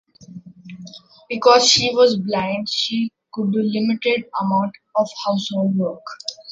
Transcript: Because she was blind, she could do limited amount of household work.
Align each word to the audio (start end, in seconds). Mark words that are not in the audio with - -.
Because 1.29 1.67
she 1.69 1.93
was 1.95 2.17
blind, 2.17 2.67
she 2.67 3.11
could 3.31 3.51
do 3.51 3.61
limited 3.61 4.25
amount 4.41 4.71
of 4.95 5.07
household 5.27 5.75
work. 5.77 6.01